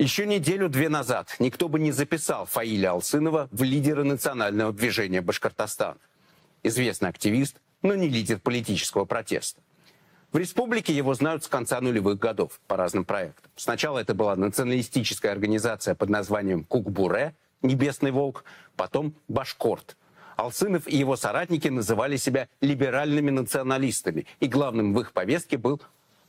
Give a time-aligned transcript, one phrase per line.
[0.00, 5.98] Еще неделю-две назад никто бы не записал Фаиля Алсынова в лидеры национального движения Башкортостана.
[6.62, 9.60] Известный активист, но не лидер политического протеста.
[10.32, 13.50] В республике его знают с конца нулевых годов по разным проектам.
[13.56, 18.44] Сначала это была националистическая организация под названием Кукбуре, Небесный волк,
[18.76, 19.98] потом Башкорт.
[20.36, 25.82] Алсынов и его соратники называли себя либеральными националистами, и главным в их повестке был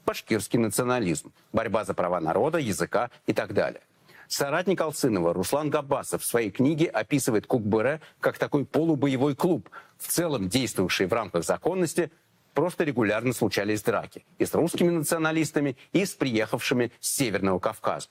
[0.06, 3.82] башкирский национализм, борьба за права народа, языка и так далее.
[4.28, 10.48] Соратник Алсынова Руслан Габасов в своей книге описывает Кукбыре как такой полубоевой клуб, в целом
[10.48, 12.12] действовавший в рамках законности,
[12.54, 18.08] просто регулярно случались драки и с русскими националистами, и с приехавшими с Северного Кавказа.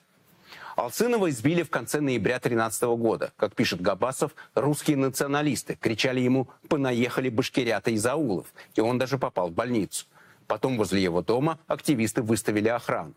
[0.77, 3.33] Алсынова избили в конце ноября 2013 года.
[3.37, 9.49] Как пишет Габасов, русские националисты кричали ему «понаехали башкирята из аулов», и он даже попал
[9.49, 10.07] в больницу.
[10.51, 13.15] Потом возле его дома активисты выставили охрану.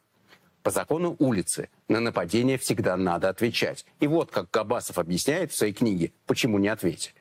[0.62, 3.88] По закону улицы на нападение всегда надо отвечать.
[4.00, 7.16] И вот как Габасов объясняет в своей книге, почему не ответили.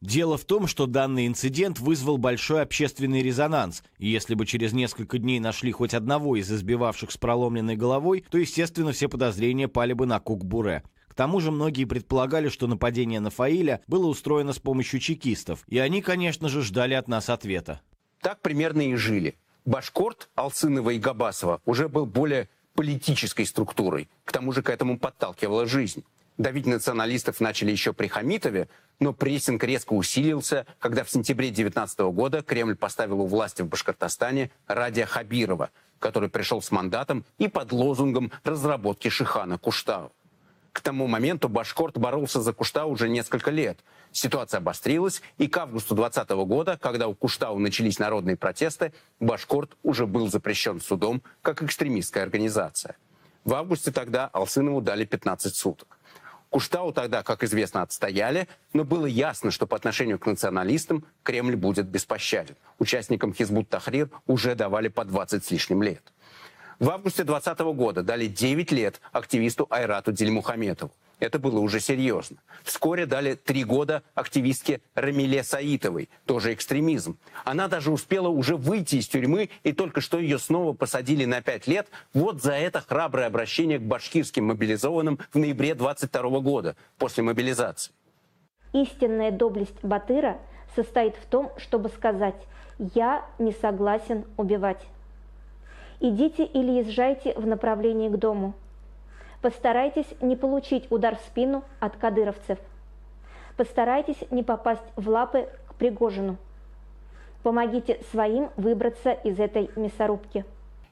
[0.00, 5.18] Дело в том, что данный инцидент вызвал большой общественный резонанс, и если бы через несколько
[5.18, 10.06] дней нашли хоть одного из избивавших с проломленной головой, то, естественно, все подозрения пали бы
[10.06, 10.82] на Кукбуре.
[11.08, 15.76] К тому же многие предполагали, что нападение на Фаиля было устроено с помощью чекистов, и
[15.76, 17.82] они, конечно же, ждали от нас ответа.
[18.22, 19.36] Так примерно и жили.
[19.64, 24.08] Башкорт Алсынова и Габасова уже был более политической структурой.
[24.24, 26.04] К тому же к этому подталкивала жизнь.
[26.38, 32.42] Давить националистов начали еще при Хамитове, но прессинг резко усилился, когда в сентябре 2019 года
[32.42, 38.32] Кремль поставил у власти в Башкортостане Радия Хабирова, который пришел с мандатом и под лозунгом
[38.44, 40.12] разработки Шихана Куштау.
[40.72, 43.78] К тому моменту Башкорт боролся за Куштау уже несколько лет.
[44.10, 50.06] Ситуация обострилась, и к августу 2020 года, когда у Куштау начались народные протесты, Башкорт уже
[50.06, 52.96] был запрещен судом как экстремистская организация.
[53.44, 55.98] В августе тогда Алсынову дали 15 суток.
[56.48, 61.86] Куштау тогда, как известно, отстояли, но было ясно, что по отношению к националистам Кремль будет
[61.86, 62.56] беспощаден.
[62.78, 66.11] Участникам Хизбут Тахрир уже давали по 20 с лишним лет.
[66.82, 70.90] В августе 2020 года дали 9 лет активисту Айрату Дельмухаметову.
[71.20, 72.38] Это было уже серьезно.
[72.64, 77.18] Вскоре дали три года активистке Рамиле Саитовой, тоже экстремизм.
[77.44, 81.68] Она даже успела уже выйти из тюрьмы, и только что ее снова посадили на пять
[81.68, 81.86] лет.
[82.14, 87.92] Вот за это храброе обращение к башкирским мобилизованным в ноябре 22 года, после мобилизации.
[88.72, 90.38] Истинная доблесть Батыра
[90.74, 92.42] состоит в том, чтобы сказать
[92.80, 94.84] «я не согласен убивать».
[96.04, 98.54] Идите или езжайте в направлении к дому.
[99.40, 102.58] Постарайтесь не получить удар в спину от кадыровцев.
[103.56, 106.38] Постарайтесь не попасть в лапы к Пригожину.
[107.44, 110.44] Помогите своим выбраться из этой мясорубки.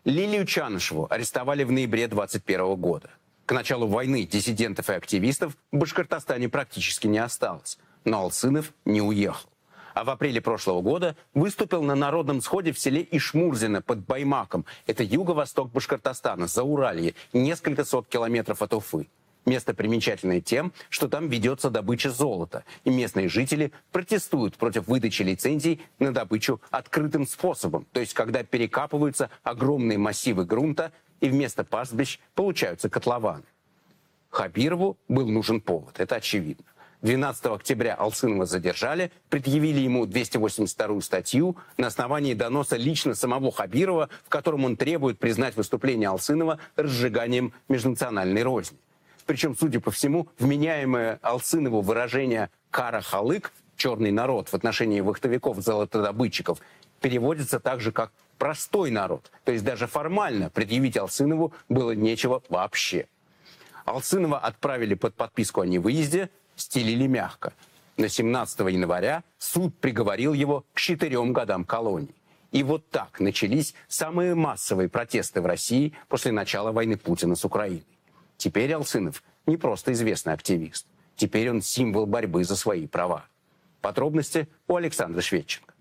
[0.04, 3.10] Лилию Чанышеву арестовали в ноябре 2021 года.
[3.46, 7.80] К началу войны диссидентов и активистов в Башкортостане практически не осталось.
[8.04, 9.49] Но Алсынов не уехал
[9.94, 14.64] а в апреле прошлого года выступил на народном сходе в селе Ишмурзино под Баймаком.
[14.86, 19.08] Это юго-восток Башкортостана, за Уралье, несколько сот километров от Уфы.
[19.46, 25.80] Место примечательное тем, что там ведется добыча золота, и местные жители протестуют против выдачи лицензий
[25.98, 32.90] на добычу открытым способом, то есть когда перекапываются огромные массивы грунта и вместо пастбищ получаются
[32.90, 33.44] котлованы.
[34.28, 36.64] Хабирову был нужен повод, это очевидно.
[37.02, 44.28] 12 октября Алсынова задержали, предъявили ему 282 статью на основании доноса лично самого Хабирова, в
[44.28, 48.78] котором он требует признать выступление Алсынова разжиганием межнациональной розни.
[49.24, 56.58] Причем, судя по всему, вменяемое Алсынову выражение «кара халык»— черный народ в отношении вахтовиков-золотодобытчиков
[57.00, 59.30] переводится так же, как простой народ.
[59.44, 63.06] То есть даже формально предъявить Алсынову было нечего вообще.
[63.86, 66.28] Алсынова отправили под подписку о невыезде,
[66.60, 67.52] стелили мягко.
[67.96, 72.14] На 17 января суд приговорил его к четырем годам колонии.
[72.52, 77.86] И вот так начались самые массовые протесты в России после начала войны Путина с Украиной.
[78.36, 80.86] Теперь Алсынов не просто известный активист.
[81.16, 83.26] Теперь он символ борьбы за свои права.
[83.80, 85.74] Подробности у Александра Шведченко.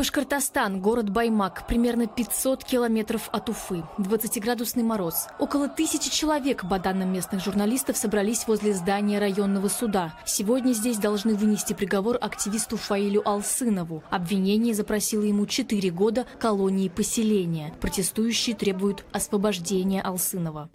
[0.00, 5.26] Башкортостан, город Баймак, примерно 500 километров от Уфы, 20-градусный мороз.
[5.38, 10.14] Около тысячи человек, по данным местных журналистов, собрались возле здания районного суда.
[10.24, 14.02] Сегодня здесь должны вынести приговор активисту Фаилю Алсынову.
[14.08, 17.74] Обвинение запросило ему 4 года колонии поселения.
[17.78, 20.70] Протестующие требуют освобождения Алсынова.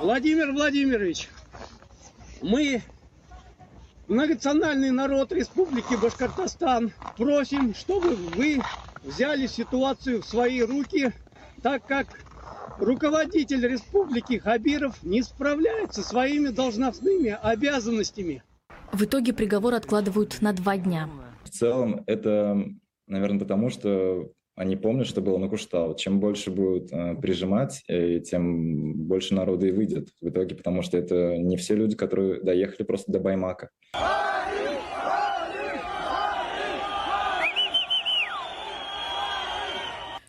[0.00, 1.28] Владимир Владимирович,
[2.40, 2.82] мы
[4.12, 8.60] многонациональный народ Республики Башкортостан просим, чтобы вы
[9.02, 11.12] взяли ситуацию в свои руки,
[11.62, 12.06] так как
[12.78, 18.42] руководитель Республики Хабиров не справляется своими должностными обязанностями.
[18.92, 21.08] В итоге приговор откладывают на два дня.
[21.44, 22.62] В целом это,
[23.06, 25.94] наверное, потому, что они помнят, что было на Куштау.
[25.94, 30.98] Чем больше будут э, прижимать, э, тем больше народу и выйдет в итоге, потому что
[30.98, 33.70] это не все люди, которые доехали просто до Баймака.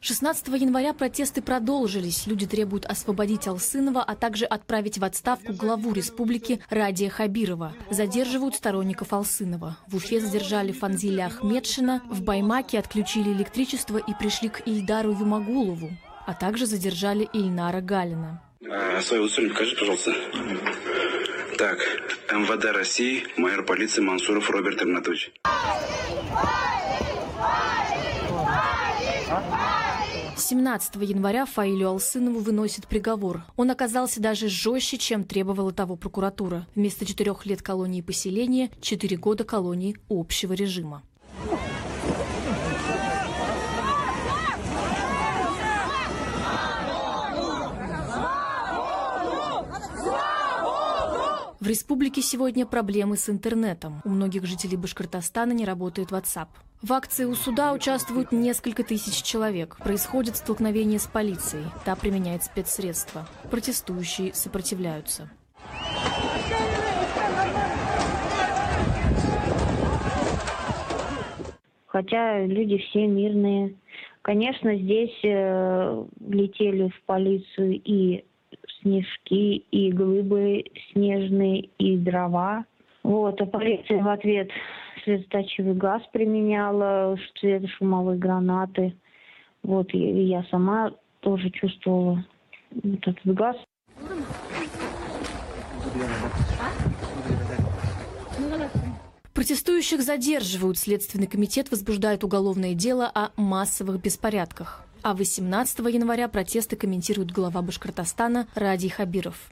[0.03, 2.27] 16 января протесты продолжились.
[2.27, 7.73] Люди требуют освободить Алсынова, а также отправить в отставку главу республики Радия Хабирова.
[7.89, 9.77] Задерживают сторонников Алсынова.
[9.87, 15.91] В Уфе задержали Фанзиля Ахмедшина, в Баймаке отключили электричество и пришли к Ильдару Юмагулову,
[16.27, 18.43] а также задержали Ильнара Галина.
[18.69, 20.13] А, свое удостоверение покажи, пожалуйста.
[21.57, 21.79] Так,
[22.29, 25.31] МВД России, майор полиции Мансуров Роберт Ирнатович.
[30.53, 33.43] 17 января Фаилю Алсынову выносит приговор.
[33.55, 36.67] Он оказался даже жестче, чем требовала того прокуратура.
[36.75, 41.01] Вместо четырех лет колонии поселения– четыре года колонии общего режима.
[51.59, 54.03] В республике сегодня проблемы с интернетом.
[54.05, 56.49] У многих жителей Башкортостана не работает WhatsApp.
[56.83, 59.77] В акции у суда участвуют несколько тысяч человек.
[59.81, 61.63] Происходит столкновение с полицией.
[61.85, 63.21] Та применяет спецсредства.
[63.49, 65.29] Протестующие сопротивляются.
[71.85, 73.75] Хотя люди все мирные.
[74.21, 78.25] Конечно, здесь э, летели в полицию и
[78.81, 82.65] снежки, и глыбы снежные, и дрова.
[83.03, 84.49] Вот, а полиция в ответ
[85.03, 87.17] слезоточивый газ применяла,
[87.77, 88.95] шумовые гранаты.
[89.63, 90.91] Вот, и я сама
[91.21, 92.25] тоже чувствовала
[92.71, 93.55] вот этот газ.
[99.33, 100.77] Протестующих задерживают.
[100.77, 104.85] Следственный комитет возбуждает уголовное дело о массовых беспорядках.
[105.01, 109.49] А 18 января протесты комментирует глава Башкортостана Ради Хабиров.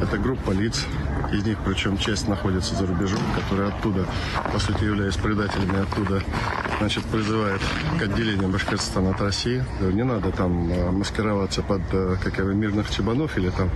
[0.00, 0.86] Это группа лиц,
[1.32, 4.06] из них причем часть находится за рубежом, которые оттуда,
[4.52, 6.22] по сути, являясь предателями оттуда,
[6.78, 7.60] значит, призывает
[7.98, 9.64] к отделению Башкортостана от России.
[9.80, 13.70] Не надо там э, маскироваться под э, как бы, мирных чебанов или там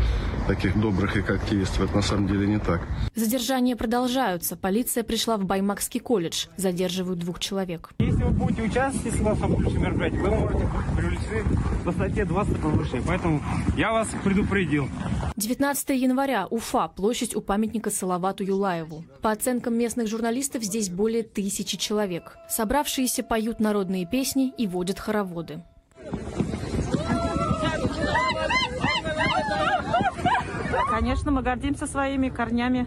[0.47, 1.83] таких добрых и активистов.
[1.83, 2.81] Это на самом деле не так.
[3.15, 4.57] Задержания продолжаются.
[4.57, 6.47] Полиция пришла в Баймакский колледж.
[6.57, 7.91] Задерживают двух человек.
[7.99, 13.05] Если вы будете участвовать в соответствующем мероприятии, вы можете быть привлечены по статье 20 повышения.
[13.07, 13.43] Поэтому
[13.77, 14.89] я вас предупредил.
[15.37, 16.47] 19 января.
[16.51, 16.89] Уфа.
[16.89, 19.03] Площадь у памятника Салавату Юлаеву.
[19.23, 22.37] По оценкам местных журналистов, здесь более тысячи человек.
[22.51, 25.63] Собравшиеся поют народные песни и водят хороводы.
[30.91, 32.87] Конечно, мы гордимся своими корнями.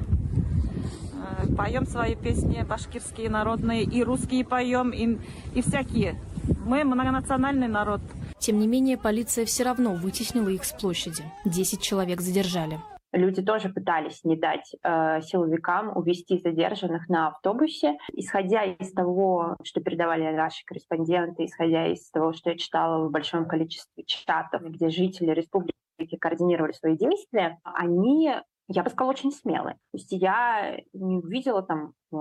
[1.16, 5.18] Э, поем свои песни башкирские, народные, и русские поем, и,
[5.56, 6.22] и всякие.
[6.64, 8.02] Мы многонациональный народ.
[8.38, 11.24] Тем не менее, полиция все равно вытеснила их с площади.
[11.44, 12.80] Десять человек задержали.
[13.14, 17.98] Люди тоже пытались не дать э, силовикам увести задержанных на автобусе.
[18.12, 23.48] Исходя из того, что передавали наши корреспонденты, исходя из того, что я читала в большом
[23.48, 25.74] количестве чатов, где жители республики
[26.20, 28.34] координировали свои действия, они
[28.68, 29.76] я бы сказала, очень смелые.
[29.76, 32.16] То есть я не увидела там э,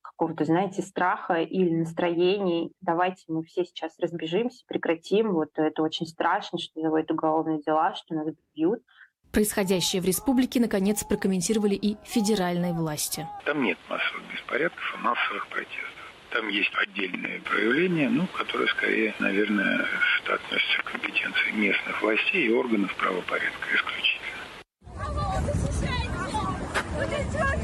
[0.00, 2.72] какого-то, знаете, страха или настроений.
[2.80, 5.32] Давайте мы все сейчас разбежимся, прекратим.
[5.32, 8.82] Вот это очень страшно, что заводят уголовные дела, что нас бьют.
[9.32, 13.26] Происходящее в республике, наконец, прокомментировали и федеральные власти.
[13.44, 15.84] Там нет массовых беспорядков и массовых протестов.
[16.30, 19.86] Там есть отдельные проявления, ну, которые скорее, наверное,
[20.24, 24.18] относятся к компетенции местных властей и органов правопорядка исключительно.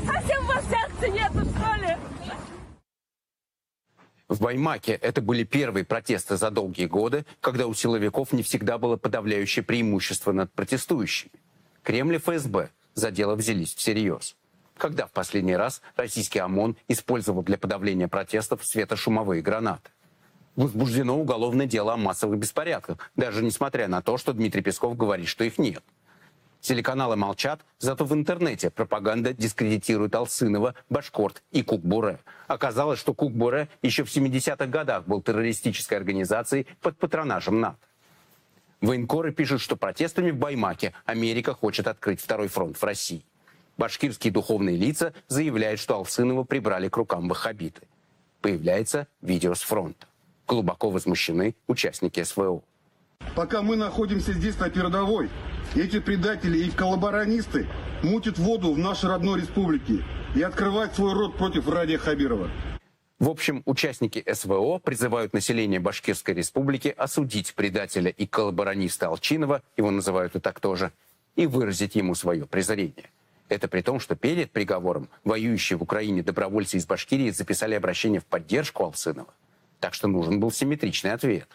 [0.07, 1.97] Совсем у вас акции нету, что ли?
[4.29, 8.97] В Баймаке это были первые протесты за долгие годы, когда у силовиков не всегда было
[8.97, 11.33] подавляющее преимущество над протестующими.
[11.85, 14.37] Кремль и ФСБ за дело взялись всерьез.
[14.79, 19.91] Когда в последний раз российский ОМОН использовал для подавления протестов светошумовые гранаты?
[20.57, 25.45] Возбуждено уголовное дело о массовых беспорядках, даже несмотря на то, что Дмитрий Песков говорит, что
[25.45, 25.85] их нет.
[26.61, 32.21] Телеканалы молчат, зато в интернете пропаганда дискредитирует Алсынова, Башкорт и Кукбуре.
[32.47, 37.77] Оказалось, что Кукбуре еще в 70-х годах был террористической организацией под патронажем НАТО.
[38.85, 43.25] Военкоры пишут, что протестами в Баймаке Америка хочет открыть второй фронт в России.
[43.79, 47.81] Башкирские духовные лица заявляют, что Алсынова прибрали к рукам ваххабиты.
[48.43, 50.07] Появляется видео с фронта.
[50.47, 52.63] Глубоко возмущены участники СВО.
[53.35, 55.31] Пока мы находимся здесь на передовой,
[55.75, 57.67] эти предатели и коллаборанисты
[58.03, 60.05] мутят воду в нашей родной республике
[60.37, 62.51] и открывают свой рот против Радия Хабирова.
[63.21, 70.35] В общем, участники СВО призывают население Башкирской республики осудить предателя и коллабораниста Алчинова, его называют
[70.35, 70.93] и так тоже,
[71.37, 73.11] и выразить ему свое презрение.
[73.49, 78.25] Это при том, что перед приговором воюющие в Украине добровольцы из Башкирии записали обращение в
[78.25, 79.33] поддержку Алсынова.
[79.79, 81.47] Так что нужен был симметричный ответ.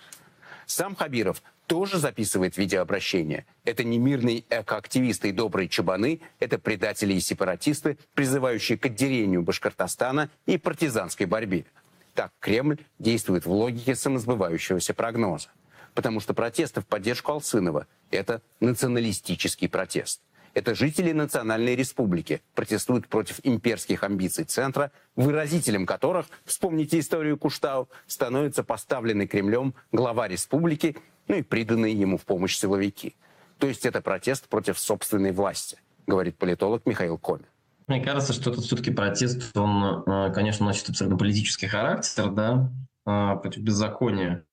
[0.66, 3.46] Сам Хабиров тоже записывает видеообращение.
[3.64, 10.32] Это не мирные экоактивисты и добрые чабаны, это предатели и сепаратисты, призывающие к отделению Башкортостана
[10.48, 11.66] и партизанской борьбе.
[12.16, 15.50] Так Кремль действует в логике самосбывающегося прогноза.
[15.94, 20.22] Потому что протесты в поддержку Алсынова– это националистический протест.
[20.60, 28.66] Это жители Национальной Республики протестуют против имперских амбиций центра, выразителем которых, вспомните историю Куштау, становится
[28.66, 30.98] поставленный Кремлем глава республики,
[31.30, 33.16] ну и приданные ему в помощь силовики.
[33.58, 37.46] То есть это протест против собственной власти, говорит политолог Михаил Комин.
[37.88, 42.70] Мне кажется, что этот все-таки протест, он, э, конечно, носит абсолютно политический характер, да,
[43.06, 44.44] э, против беззакония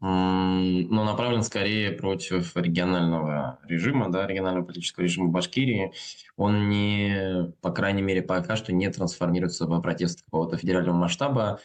[0.00, 5.92] но направлен скорее против регионального режима, да, регионального политического режима Башкирии.
[6.36, 11.60] Он не, по крайней мере, пока что не трансформируется в протест какого-то федерального масштаба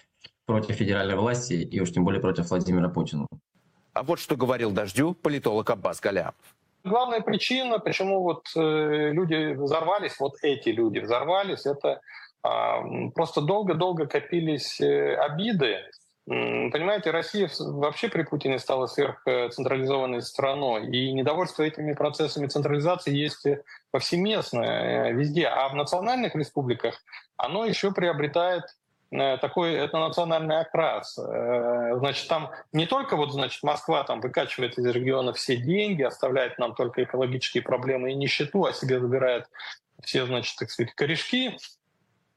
[0.46, 3.28] против федеральной власти и уж тем более против Владимира Путина.
[3.94, 6.36] А вот что говорил Дождю политолог Аббас Галямов.
[6.84, 12.00] Главная причина, почему вот э, люди взорвались, вот эти люди взорвались, это
[12.44, 15.80] э, просто долго-долго копились э, обиды
[16.30, 23.48] Понимаете, Россия вообще при Путине стала сверхцентрализованной страной, и недовольство этими процессами централизации есть
[23.90, 25.48] повсеместно, э, везде.
[25.48, 27.02] А в национальных республиках
[27.36, 28.62] оно еще приобретает
[29.10, 31.18] э, такой этнонациональный окрас.
[31.18, 36.60] Э, значит, там не только вот, значит, Москва там выкачивает из региона все деньги, оставляет
[36.60, 39.48] нам только экологические проблемы и нищету, а себе забирает
[40.04, 41.58] все, значит, так сказать, корешки.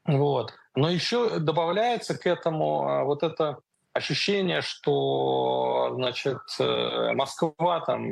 [0.05, 0.55] Вот.
[0.73, 3.59] Но еще добавляется к этому вот это
[3.93, 8.05] ощущение, что значит, э, Москва там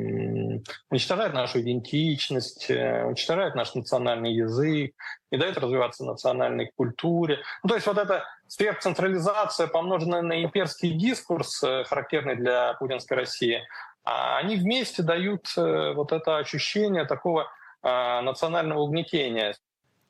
[0.90, 4.94] уничтожает нашу идентичность, э, уничтожает наш национальный язык,
[5.30, 7.40] не дает развиваться национальной культуре.
[7.64, 13.60] Ну, то есть вот эта сверхцентрализация, помноженная на имперский дискурс, э, характерный для путинской России,
[14.04, 17.46] а они вместе дают вот это ощущение такого
[17.84, 19.54] национального угнетения.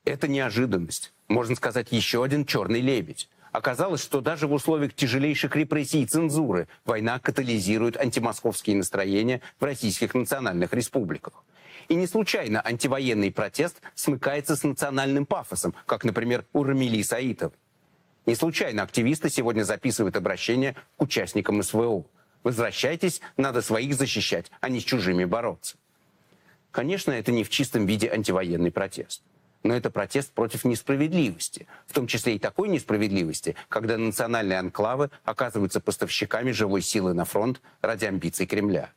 [0.06, 1.12] Это неожиданность.
[1.28, 3.28] Можно сказать, еще один черный лебедь.
[3.52, 10.14] Оказалось, что даже в условиях тяжелейших репрессий и цензуры война катализирует антимосковские настроения в российских
[10.14, 11.44] национальных республиках.
[11.88, 17.52] И не случайно антивоенный протест смыкается с национальным пафосом, как, например, у Рамили Саитов.
[18.24, 22.06] Не случайно активисты сегодня записывают обращение к участникам СВО.
[22.44, 25.76] Возвращайтесь, надо своих защищать, а не с чужими бороться.
[26.70, 29.22] Конечно, это не в чистом виде антивоенный протест
[29.62, 35.80] но это протест против несправедливости, в том числе и такой несправедливости, когда национальные анклавы оказываются
[35.80, 38.90] поставщиками живой силы на фронт ради амбиций Кремля.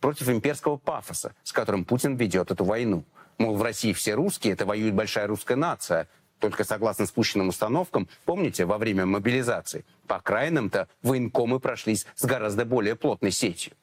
[0.00, 3.04] Против имперского пафоса, с которым Путин ведет эту войну.
[3.38, 6.08] Мол, в России все русские, это воюет большая русская нация.
[6.38, 12.96] Только согласно спущенным установкам, помните, во время мобилизации, по окраинам-то военкомы прошлись с гораздо более
[12.96, 13.74] плотной сетью.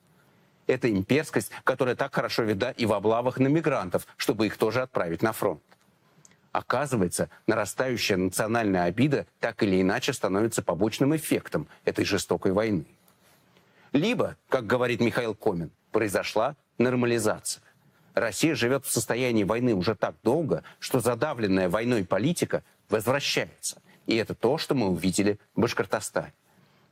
[0.66, 5.22] Это имперскость, которая так хорошо вида и в облавах на мигрантов, чтобы их тоже отправить
[5.22, 5.62] на фронт.
[6.52, 12.86] Оказывается, нарастающая национальная обида так или иначе становится побочным эффектом этой жестокой войны.
[13.94, 17.64] Либо, как говорит Михаил Комин, произошла нормализация.
[18.14, 23.82] Россия живет в состоянии войны уже так долго, что задавленная войной политика возвращается.
[24.08, 26.34] И это то, что мы увидели в Башкортостане.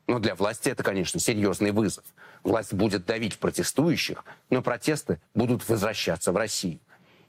[0.08, 2.04] Но для власти это, конечно, серьезный вызов.
[2.44, 6.80] Власть будет давить протестующих, но протесты будут возвращаться в Россию.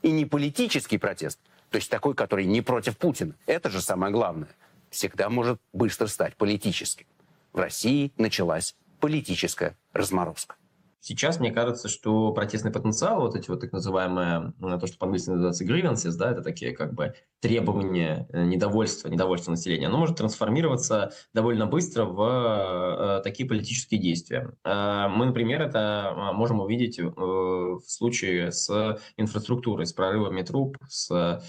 [0.02, 1.38] И не политический протест–
[1.76, 3.34] то есть такой, который не против Путина.
[3.44, 4.48] Это же самое главное.
[4.88, 7.04] Всегда может быстро стать политическим.
[7.52, 10.54] В России началась политическая разморозка.
[11.00, 15.28] Сейчас мне кажется, что протестный потенциал, вот эти вот так называемые, ну, то, что по-английски
[15.28, 21.12] называется grievances, да, это такие как бы требования, э, недовольства, недовольства населения, оно может трансформироваться
[21.34, 24.54] довольно быстро в э, такие политические действия.
[24.64, 30.78] Э, мы, например, это э, можем увидеть э, в случае с инфраструктурой, с прорывами труб,
[30.88, 31.40] с э,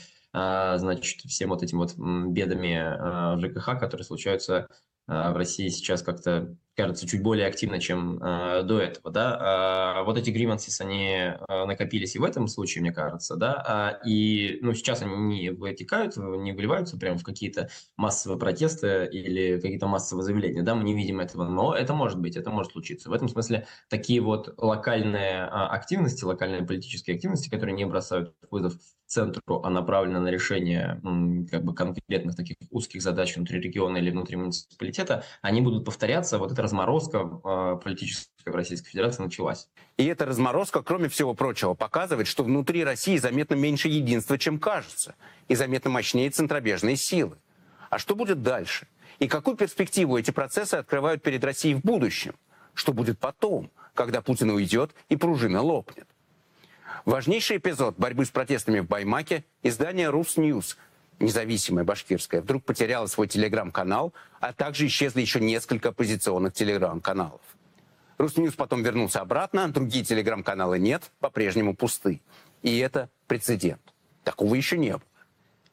[0.77, 4.67] значит, всем вот этим вот бедами ЖКХ, которые случаются
[5.08, 9.38] в России сейчас как-то кажется, чуть более активно, чем э, до этого, да.
[9.40, 14.00] А вот эти grievances, они э, накопились и в этом случае, мне кажется, да, а,
[14.06, 19.88] и, ну, сейчас они не вытекают, не выливаются прямо в какие-то массовые протесты или какие-то
[19.88, 23.10] массовые заявления, да, мы не видим этого, но это может быть, это может случиться.
[23.10, 28.74] В этом смысле такие вот локальные а, активности, локальные политические активности, которые не бросают вызов
[29.08, 31.02] центру, а направлена на решение
[31.50, 34.97] как бы конкретных таких узких задач внутри региона или внутри муниципалитета,
[35.42, 36.38] они будут повторяться.
[36.38, 39.68] Вот эта разморозка э, политическая в Российской Федерации началась.
[39.98, 45.16] И эта разморозка, кроме всего прочего, показывает, что внутри России заметно меньше единства, чем кажется,
[45.48, 47.38] и заметно мощнее центробежные силы.
[47.89, 48.88] А что будет дальше?
[49.20, 52.36] И какую перспективу эти процессы открывают перед Россией в будущем?
[52.74, 56.08] Что будет потом, когда Путин уйдет и пружина лопнет?
[57.06, 60.77] Важнейший эпизод борьбы с протестами в Баймаке– издание «Русньюз»,
[61.20, 67.42] независимое башкирское, вдруг потеряло свой телеграм-канал, а также исчезли еще несколько оппозиционных телеграм-каналов.
[68.18, 72.22] Русньюз потом вернулся обратно, другие телеграм-каналы нет, по-прежнему пусты.
[72.64, 73.82] И это прецедент.
[74.24, 75.02] Такого еще не было.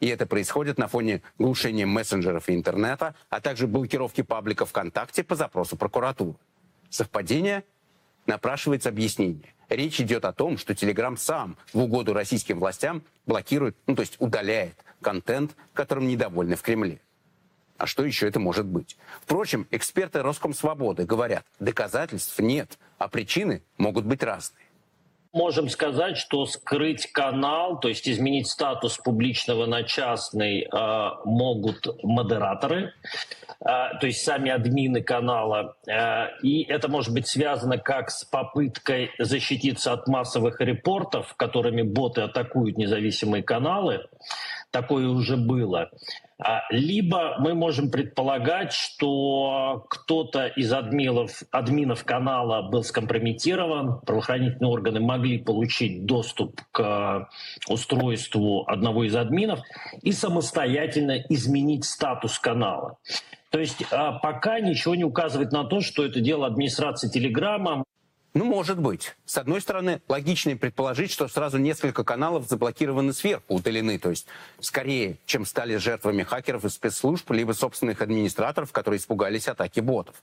[0.00, 5.34] И это происходит на фоне глушения мессенджеров и интернета, а также блокировки паблика ВКонтакте по
[5.34, 6.36] запросу прокуратуры.
[6.90, 7.64] Совпадение?
[8.26, 9.54] Напрашивается объяснение.
[9.68, 14.16] Речь идет о том, что Телеграм сам в угоду российским властям блокирует, ну то есть
[14.18, 17.00] удаляет контент, которым недовольны в Кремле.
[17.76, 18.96] А что еще это может быть?
[19.20, 24.63] Впрочем, эксперты Роскомсвободы говорят, доказательств нет, а причины могут быть разные
[25.34, 32.94] можем сказать, что скрыть канал, то есть изменить статус публичного на частный, э, могут модераторы,
[33.60, 33.64] э,
[34.00, 35.76] то есть сами админы канала.
[35.86, 42.22] Э, и это может быть связано как с попыткой защититься от массовых репортов, которыми боты
[42.22, 44.06] атакуют независимые каналы,
[44.74, 45.88] такое уже было.
[46.36, 54.98] А, либо мы можем предполагать, что кто-то из админов, админов канала был скомпрометирован, правоохранительные органы
[54.98, 57.28] могли получить доступ к
[57.68, 59.60] устройству одного из админов
[60.02, 62.98] и самостоятельно изменить статус канала.
[63.50, 67.84] То есть а, пока ничего не указывает на то, что это дело администрации Телеграма.
[68.36, 69.14] Ну, может быть.
[69.26, 73.96] С одной стороны, логичнее предположить, что сразу несколько каналов заблокированы сверху, удалены.
[73.96, 74.26] То есть
[74.58, 80.16] скорее, чем стали жертвами хакеров и спецслужб, либо собственных администраторов, которые испугались атаки ботов.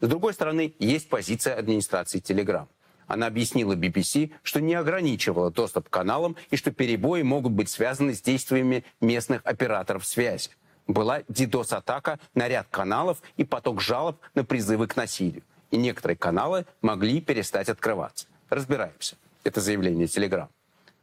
[0.00, 2.68] С другой стороны, есть позиция администрации Telegram.
[3.08, 8.14] Она объяснила BBC, что не ограничивала доступ к каналам и что перебои могут быть связаны
[8.14, 10.50] с действиями местных операторов связи.
[10.86, 16.66] Была DDoS-атака на ряд каналов и поток жалоб на призывы к насилию и некоторые каналы
[16.82, 18.26] могли перестать открываться.
[18.48, 19.16] Разбираемся.
[19.44, 20.48] Это заявление Telegram.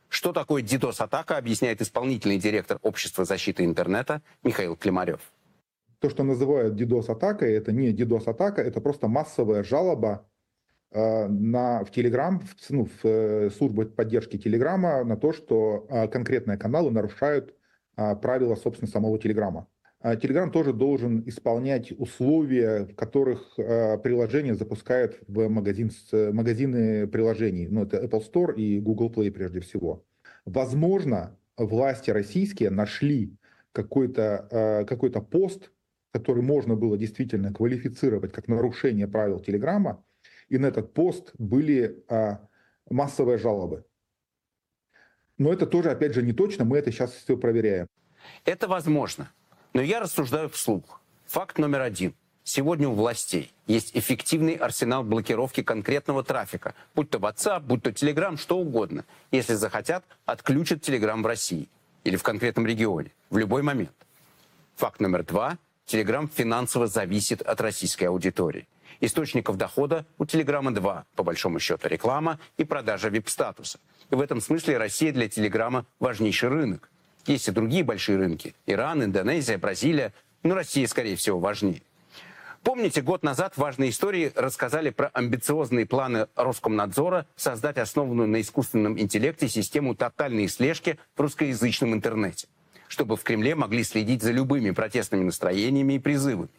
[0.09, 5.19] Что такое DDoS-атака, объясняет исполнительный директор Общества защиты интернета Михаил Климарев.
[5.99, 10.25] То, что называют DDoS-атакой, это не DDoS-атака, это просто массовая жалоба
[10.91, 16.07] э, на, в Telegram, в, ну, в э, службу поддержки Телеграма на то, что э,
[16.07, 17.55] конкретные каналы нарушают
[17.97, 19.67] э, правила, собственно, самого Телеграма.
[20.03, 27.67] Telegram тоже должен исполнять условия, в которых э, приложение запускает в магазин, магазины приложений.
[27.71, 30.05] Ну, это Apple Store и Google Play прежде всего.
[30.45, 33.35] Возможно, власти российские нашли
[33.71, 35.71] какой-то э, какой пост,
[36.11, 40.03] который можно было действительно квалифицировать как нарушение правил Телеграма,
[40.47, 42.03] и на этот пост были
[42.89, 43.83] массовые жалобы.
[45.37, 47.87] Но это тоже, опять же, не точно, мы это сейчас все проверяем.
[48.45, 49.31] Это возможно.
[49.73, 51.01] Но я рассуждаю вслух.
[51.27, 52.13] Факт номер один.
[52.43, 58.37] Сегодня у властей есть эффективный арсенал блокировки конкретного трафика, будь то WhatsApp, будь то Telegram,
[58.37, 59.03] что угодно.
[59.31, 61.67] Если захотят, отключат Telegram в России
[62.05, 63.91] или в конкретном регионе в любой момент.
[64.77, 65.57] Факт номер два.
[65.87, 68.67] Telegram финансово зависит от российской аудитории.
[69.01, 73.79] Источников дохода у Телеграма два, по большому счету реклама и продажа вип-статуса.
[74.09, 76.89] И в этом смысле Россия для Телеграма важнейший рынок.
[77.27, 78.55] Есть и другие большие рынки.
[78.65, 80.13] Иран, Индонезия, Бразилия.
[80.43, 81.81] Но Россия, скорее всего, важнее.
[82.63, 88.99] Помните, год назад в важной истории рассказали про амбициозные планы Роскомнадзора создать основанную на искусственном
[88.99, 92.47] интеллекте систему тотальной слежки в русскоязычном интернете,
[92.87, 96.49] чтобы в Кремле могли следить за любыми протестными настроениями и призывами.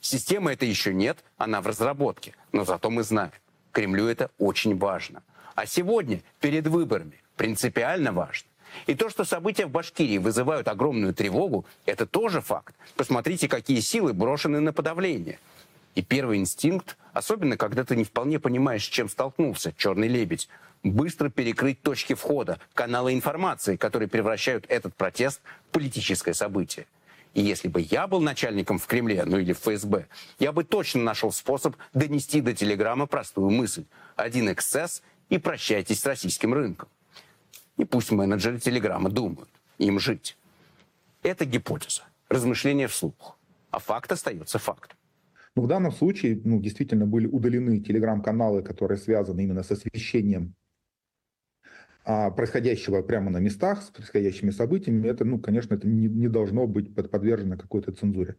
[0.00, 3.32] Системы это еще нет, она в разработке, но зато мы знаем,
[3.72, 5.22] Кремлю это очень важно.
[5.54, 8.49] А сегодня, перед выборами, принципиально важно.
[8.86, 12.74] И то, что события в Башкирии вызывают огромную тревогу, это тоже факт.
[12.96, 15.38] Посмотрите, какие силы брошены на подавление.
[15.94, 20.48] И первый инстинкт, особенно когда ты не вполне понимаешь, с чем столкнулся, черный лебедь,
[20.82, 26.86] быстро перекрыть точки входа, каналы информации, которые превращают этот протест в политическое событие.
[27.34, 30.06] И если бы я был начальником в Кремле, ну или в ФСБ,
[30.38, 33.84] я бы точно нашел способ донести до телеграмма простую мысль.
[34.16, 36.88] Один эксцесс и прощайтесь с российским рынком.
[37.80, 40.36] И пусть менеджеры телеграмма думают, им жить.
[41.22, 43.38] Это гипотеза, размышление вслух.
[43.70, 44.98] А факт остается фактом.
[45.56, 50.54] Но в данном случае ну, действительно были удалены телеграм-каналы, которые связаны именно с освещением
[52.04, 55.08] а, происходящего прямо на местах, с происходящими событиями.
[55.08, 58.36] Это, ну, конечно, это не, не должно быть подвержено какой-то цензуре.